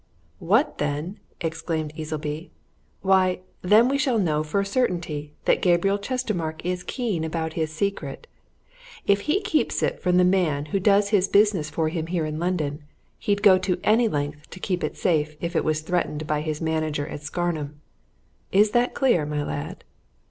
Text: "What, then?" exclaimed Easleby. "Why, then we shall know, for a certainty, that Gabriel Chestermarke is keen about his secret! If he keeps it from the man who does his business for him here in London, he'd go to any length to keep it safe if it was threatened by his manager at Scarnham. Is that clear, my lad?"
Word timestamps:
"What, 0.39 0.79
then?" 0.79 1.19
exclaimed 1.41 1.93
Easleby. 1.95 2.49
"Why, 3.03 3.41
then 3.61 3.87
we 3.87 3.99
shall 3.99 4.17
know, 4.17 4.41
for 4.43 4.59
a 4.61 4.65
certainty, 4.65 5.35
that 5.45 5.61
Gabriel 5.61 5.99
Chestermarke 5.99 6.65
is 6.65 6.81
keen 6.83 7.23
about 7.23 7.53
his 7.53 7.71
secret! 7.71 8.25
If 9.05 9.21
he 9.29 9.41
keeps 9.43 9.83
it 9.83 10.01
from 10.01 10.17
the 10.17 10.23
man 10.23 10.65
who 10.73 10.79
does 10.79 11.09
his 11.09 11.27
business 11.27 11.69
for 11.69 11.89
him 11.89 12.07
here 12.07 12.25
in 12.25 12.39
London, 12.39 12.81
he'd 13.19 13.43
go 13.43 13.59
to 13.59 13.79
any 13.83 14.07
length 14.07 14.49
to 14.49 14.59
keep 14.59 14.83
it 14.83 14.97
safe 14.97 15.35
if 15.39 15.55
it 15.55 15.63
was 15.63 15.81
threatened 15.81 16.25
by 16.25 16.41
his 16.41 16.61
manager 16.61 17.05
at 17.05 17.21
Scarnham. 17.21 17.79
Is 18.51 18.71
that 18.71 18.95
clear, 18.95 19.23
my 19.27 19.43
lad?" 19.43 19.83